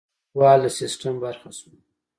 لیکوال 0.27 0.59
د 0.63 0.65
سیستم 0.79 1.13
برخه 1.23 1.49
شوه. 1.57 1.73